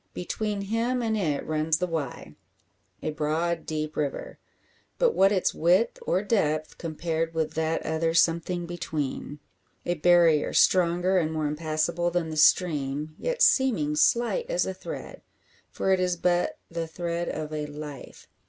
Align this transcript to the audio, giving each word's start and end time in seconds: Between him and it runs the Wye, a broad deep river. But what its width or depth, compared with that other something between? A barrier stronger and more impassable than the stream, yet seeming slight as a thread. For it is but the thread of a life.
Between 0.15 0.61
him 0.61 1.03
and 1.03 1.15
it 1.15 1.45
runs 1.45 1.77
the 1.77 1.85
Wye, 1.85 2.33
a 3.03 3.11
broad 3.11 3.67
deep 3.67 3.95
river. 3.95 4.39
But 4.97 5.13
what 5.13 5.31
its 5.31 5.53
width 5.53 5.99
or 6.07 6.23
depth, 6.23 6.79
compared 6.79 7.35
with 7.35 7.51
that 7.53 7.85
other 7.85 8.15
something 8.15 8.65
between? 8.65 9.37
A 9.85 9.93
barrier 9.93 10.53
stronger 10.53 11.19
and 11.19 11.31
more 11.31 11.45
impassable 11.45 12.09
than 12.09 12.29
the 12.31 12.37
stream, 12.37 13.13
yet 13.19 13.43
seeming 13.43 13.95
slight 13.95 14.47
as 14.49 14.65
a 14.65 14.73
thread. 14.73 15.21
For 15.69 15.91
it 15.93 15.99
is 15.99 16.17
but 16.17 16.57
the 16.67 16.87
thread 16.87 17.29
of 17.29 17.53
a 17.53 17.67
life. 17.67 18.25